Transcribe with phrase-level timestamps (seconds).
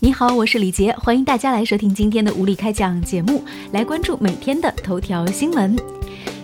[0.00, 5.76] 你好，我是李杰，欢迎大家来收听今天的无理开讲节目，来关注每天的头条新闻。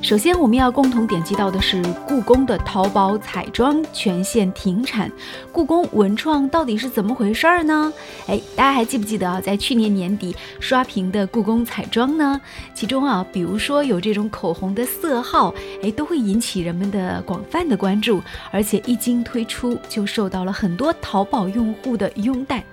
[0.02, 5.08] 首先，我们要共同点击到的是故宫的淘宝彩妆全线停产，
[5.52, 7.92] 故宫文创到底是怎么回事儿呢？
[8.26, 12.40] 哎，大家还记不记得啊，在去年年底刷屏的故宫彩妆呢？
[12.74, 22.64] 其中啊，比如说有这种口红的色号，哎，都会引起人们的广泛的关注，而且一经推出就受到了很多淘宝用户的拥戴。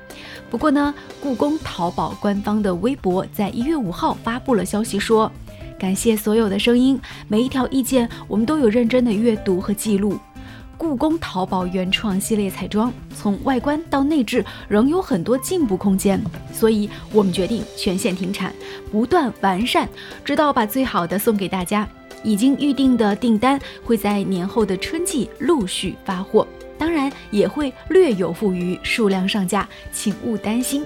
[0.52, 5.32] 不过呢，故宫淘宝官方的微博在一月五号发布了消息，说
[5.79, 10.19] 感谢所有的声音，每一条意见我们都有认真的阅读和记录。
[10.77, 16.21] 故宫淘宝原创系列彩妆从外观到内置仍有很多进步空间，
[16.52, 18.54] 所以我们决定全线停产，
[18.91, 19.88] 不断完善，
[20.25, 21.88] 直到把最好的送给大家。
[22.24, 26.46] 已经预定的订单会在年后的春季陆续发货。
[26.81, 30.83] 当然也会略有富余，数量上架，请勿担心。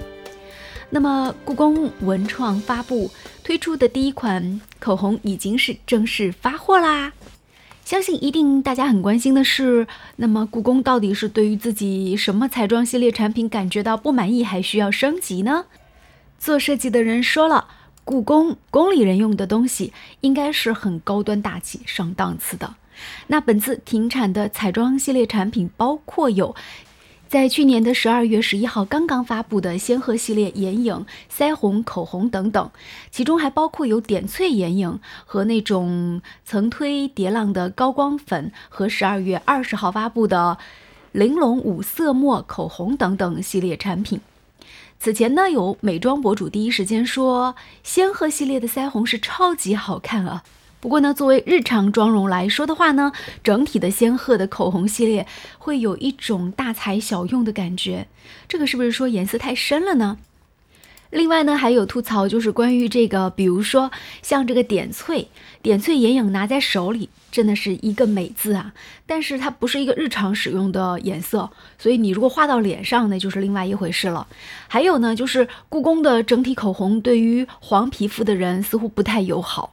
[0.90, 3.10] 那么，故宫文创发布
[3.42, 7.14] 推出的第一款口红已经是正式发货啦。
[7.82, 15.64] 相信一定大家很关心的是，那么故宫到底是对于自己什么彩妆系列产品感觉到不满意，还需要升级呢？
[16.38, 17.68] 做设计的人说了，
[18.04, 22.74] 故宫宫里人用的东西应该是很高端大气、上档次的。
[23.28, 26.54] 那本次停产的彩妆系列产品包括有，
[27.28, 32.70] 在去年的十二月十一号刚刚发布的仙鹤系列眼影、腮红、口红等等，
[33.10, 40.58] 其中还包括有点翠眼影和那种层推叠浪的高光粉，和十二月二十号发布的
[41.10, 44.20] 玲珑五色墨口红等等系列产品。
[44.98, 50.44] 此前呢，有美妆博主第一时间说，仙鹤系列的腮红是超级好看啊。
[50.86, 53.10] 不过呢，作为日常妆容来说的话呢，
[53.42, 55.26] 整体的仙鹤的口红系列
[55.58, 58.06] 会有一种大材小用的感觉。
[58.46, 60.18] 这个是不是说颜色太深了呢？
[61.10, 63.90] 另外呢，还有吐槽就是关于这个，比如说
[64.22, 65.26] 像这个点翠，
[65.60, 68.72] 点翠眼影拿在手里真的是一个美字啊，
[69.06, 71.50] 但是它不是一个日常使用的颜色，
[71.80, 74.28] 所以你如果画到脸上，那就是另外一回事了。
[74.68, 79.72] 还有呢，就是故宫的整体口红对于黄皮肤的人似乎不太友好。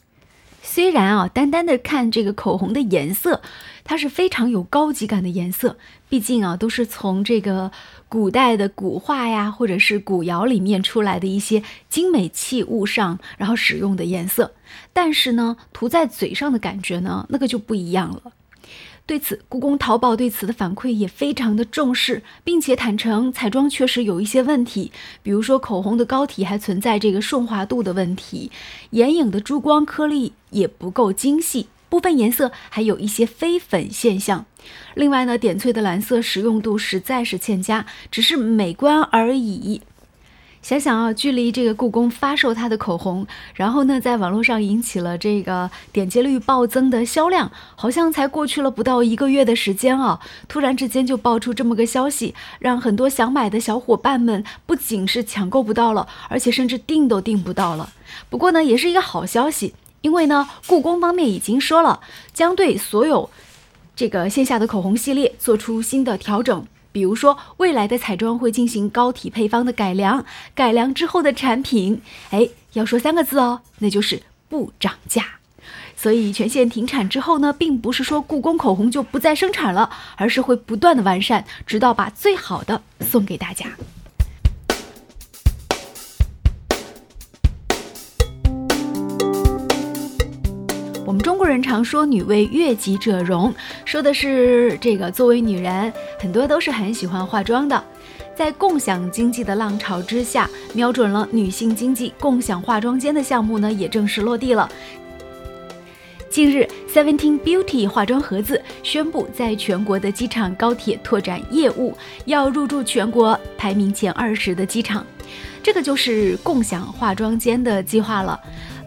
[0.66, 3.42] 虽然啊，单单的看这个口红的颜色，
[3.84, 5.78] 它是非常有高级感的颜色。
[6.10, 7.70] 毕竟啊，都是从这个
[8.08, 14.54] 古代的古画呀，或者是古窑里面出来的一些精美器物上，然后使用的颜色。
[14.94, 18.32] 但是呢，涂在嘴上的感觉呢，那个就不一样了。
[19.06, 28.50] 对此，故宫淘宝对此的反馈也非常的重视，并且坦诚彩妆确实有一些问题，比如说口红的膏体还存在这个顺滑度的问题，
[28.92, 34.46] 眼影的珠光颗粒也不够精细，部分颜色还有一些飞粉现象。
[34.94, 39.82] 另外呢，点翠的蓝色实用度实在是欠佳，只是美观而已。
[40.62, 50.22] 想想啊，距离这个故宫发售它的口红，然后呢，在网络上引起了这个点击率暴增的销量，好像才过去了不到一个月的时间啊！
[50.48, 57.92] 突然之间就爆出这么个消息，让很多想买的小伙伴们不仅是抢购不到了，而且甚至订都订不到了。
[58.30, 62.02] 不过呢，也是一个好消息，因为呢，故宫方面已经说了，
[62.34, 63.30] 将对所有
[63.96, 66.68] 这个线下的口红系列做出新的调整。
[66.92, 75.26] 比如说，未来的彩妆会进行膏体配方的改良，改良之后的产品，哎，要说三个字哦，那就是不涨价。
[75.96, 83.68] 所以全线停产之后呢，并不是说故宫口红就不再生产了，而是会不断的完善，直到把最好的送给大家。
[91.24, 97.82] 中国人常说“女为悦己者容”，说的是这个作为女人，很多都是很喜欢化妆的。
[98.36, 104.70] 在共享经济的浪潮之下，瞄准了女性经济共享化妆间的项目呢，也正式落地了。
[106.30, 111.96] 近日，Seventeen Beauty 化妆盒子宣布，在全国的机场、高铁拓展业务，
[112.26, 115.06] 要入驻全国排名前二十的机场。
[115.62, 118.38] 这个就是共享化妆间的计划了。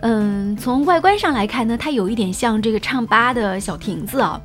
[0.02, 4.40] 嗯，从外观上来看呢，它有一点像这个唱吧的小亭子啊。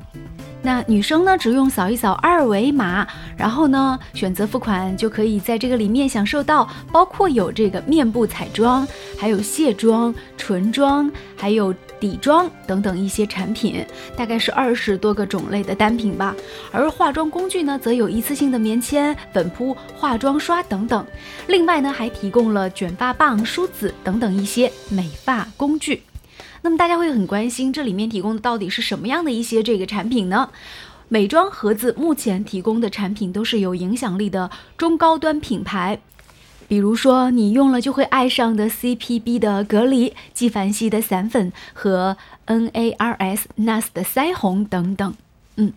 [0.62, 3.06] 那女生呢，只用扫一扫二维码，
[3.36, 8.86] 然后呢选择付款，就可以在这个里面享受到包括有这个面部彩妆，
[9.18, 13.84] 还有卸妆、唇妆，还有底妆等等一些产品，
[14.16, 16.34] 大概是二十多个种类的单品吧。
[16.70, 21.04] 而化妆工具呢，则有一次性的棉签、粉扑、化妆刷等等。
[21.48, 26.02] 另外呢，还提供了卷发棒、梳子等等一些美发工具。
[26.62, 30.48] 那么大家会很关心，这里面提供的到底是什么样的一些这个产品呢？
[31.08, 36.00] 美妆盒子目前提供的产品都是有影响力的中高端品牌，
[36.68, 42.16] 比如说你用了就会爱上的 CPB 的隔离、纪梵希的散粉和
[42.46, 45.14] NARS NARS 的腮红等等。
[45.56, 45.72] 嗯，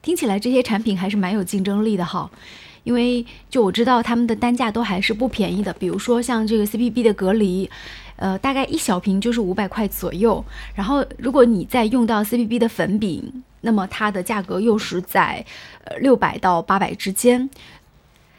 [0.00, 2.30] 听起来这些产品还是蛮有竞争力的哈。
[2.84, 7.68] 因为就我知道他们的单价都还是不便宜的，比如说像这个 CPB 的隔离，
[8.16, 10.44] 呃，大概一小瓶就是五百块左右。
[10.74, 15.44] 然后如果你再用到 CPB 的粉饼，那么它的价格又是在
[15.84, 17.50] 呃六百到八百之间。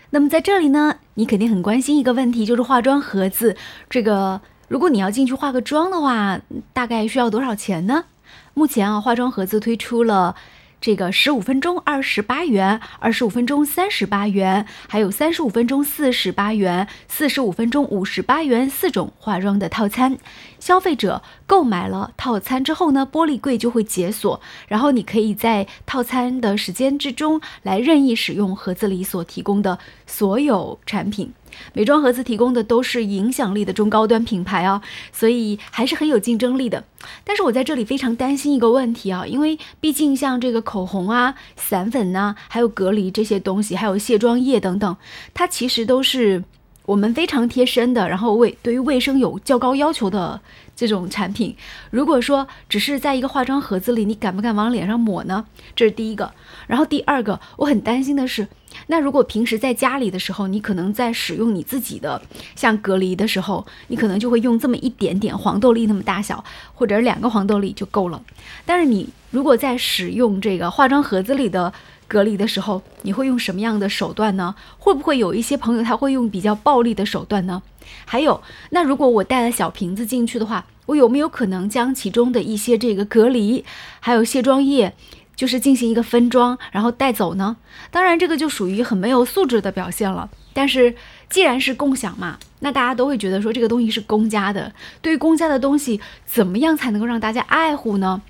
[0.10, 3.56] 那么在这里呢，你肯定很关心一个问题，就是化妆盒子
[3.90, 6.42] 这个，如果你要进去化个妆的话，
[6.74, 8.06] 大概需要多少钱呢？
[8.54, 10.36] 目前啊，化妆盒子推出了。
[10.82, 20.18] 这个十五分钟二十八元，二十五分钟三十八元，还有三十五分钟四十八元，四十五分钟五十八元四种化妆的套餐。
[20.60, 31.32] 消费者购买了套餐之后呢，玻璃柜就会解锁，然后你可以在套餐的时间之中来任意使用盒子里所提供的所有产品。
[31.74, 34.82] 美妆盒子提供的都是影响力的中高端品牌啊，
[35.12, 36.84] 所以还是很有竞争力的。
[37.24, 44.96] 但是我在这里非常担心一个问题啊，因为毕竟像这个口红啊、散粉呐，还有隔离这些东西，还有卸妆液等等，
[45.34, 46.44] 它其实都是
[46.86, 50.40] 我们非常贴身的，然后卫对于卫生有较高要求的
[50.76, 51.56] 这种产品。
[51.90, 55.46] 如果说只是在一个化妆盒子里，你敢不敢往脸上抹呢？
[55.76, 56.32] 这是第一个。
[56.68, 58.48] 然后第二个，我很担心的是。
[58.88, 62.22] 那如果平时在家里的时候，你可能在使用你自己的
[62.56, 66.44] 像隔离的时候，你可能就会用这么一点点黄豆粒那么大小，
[66.74, 68.22] 或者两个黄豆粒就够了。
[68.66, 71.72] 但是你如果在使用这个化妆盒子里的
[72.12, 74.54] 隔离的时候，你会用什么样的手段呢？
[74.78, 77.64] 会不会有一些朋友他会用比较暴力的手段呢？
[78.04, 83.64] 还有，那如果我带了小瓶子进去的话，我有没有可能将其中的一些这个隔离
[84.02, 84.94] 还有卸妆液？
[85.34, 87.56] 就是进行一个分装，然后带走呢。
[87.90, 90.30] 当然，这个就属于很没有素质的表现了。
[90.54, 90.94] 但是，
[91.30, 94.72] 既然是共享嘛，那大家都会觉得说这个东西是公家的。
[95.02, 98.22] 对于公家的东西，怎么样才能够让大家爱护呢？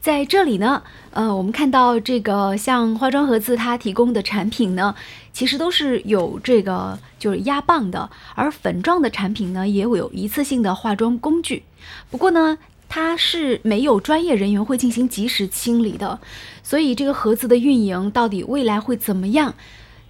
[0.00, 0.82] 在这里呢，
[1.12, 4.94] 呃，我们看到这个像化妆盒子它提供的产品呢，
[5.32, 11.62] 其实都是有这个就是压棒的，而粉状的产品呢，也有一次性的化妆工具。
[12.10, 12.58] 不过呢。
[12.92, 16.18] 它是没有专业人员会进行及时清理的，
[16.60, 19.54] 所以这个盒子的运营到底未来会怎么样？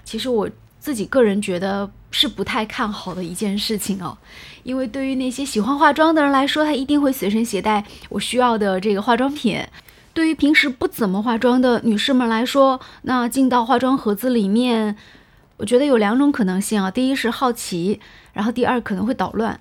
[0.02, 0.48] 其实我
[0.80, 4.16] 自己个人觉得是不太看好的一件事情哦。
[4.64, 9.62] 因为对于那些喜欢化妆的人来说，他一定会随身携带我需要的这个化妆品；
[10.12, 14.96] 对于平时不怎么化妆的女士们来说，那进到化妆盒子里面，
[15.58, 16.90] 我觉得有两种可能性啊。
[16.90, 18.00] 第一是好奇，
[18.32, 19.60] 然后第二可能会捣乱，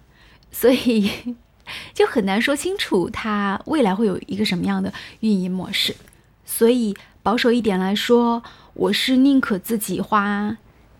[0.52, 1.36] 所以。
[1.94, 5.96] 就很难说清楚它未来会有一个什么样的运营模式，
[6.44, 8.42] 所以保守一点来说，
[8.74, 10.58] 我是宁可自己花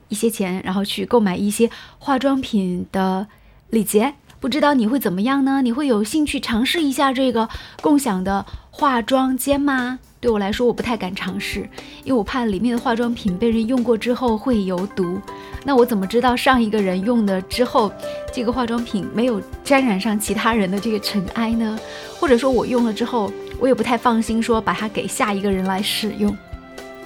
[0.10, 3.28] 一些钱，然后去购买一些化妆品的
[3.70, 4.16] 礼节。
[4.42, 5.62] 不知道你会怎么样呢？
[5.62, 7.50] 你会有兴趣尝试一下这个
[7.82, 10.00] 共享的化妆间吗？
[10.22, 11.62] 对我来说，我不太敢尝试，
[12.04, 15.20] 因为我怕里面的化妆品被人用过之后会有毒。
[15.66, 17.92] 那我怎么知道上一个人用的之后，
[18.34, 21.78] 这个化妆品没有沾染上其他人的这个尘埃呢？
[22.18, 23.30] 或者说我用了之后，
[23.60, 26.36] 我也不太放心说把它给下一个人来使用。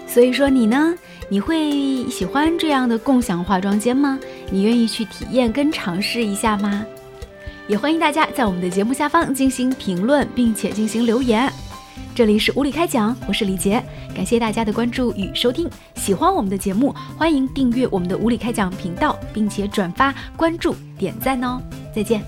[0.08, 0.94] 所以说你呢，
[1.28, 4.20] 你会喜欢这样的共享化妆间吗？
[4.52, 6.86] 你愿意去体验跟尝试一下吗？
[7.68, 11.52] 也欢迎大家在我们的节目下方进行评论，并且进行留言。
[12.14, 15.68] 这里是无理开讲，我是李杰，感谢大家的关注与收听。
[15.96, 21.60] 喜欢我们的节目，欢迎订阅我们的无理开讲频道，并且转发、关注、点赞哦。
[21.96, 22.22] 再见。